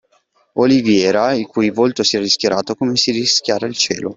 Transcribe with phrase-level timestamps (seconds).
[0.53, 4.09] Oliveira, il cui volto si era rischiarato, come si rischiara il cielo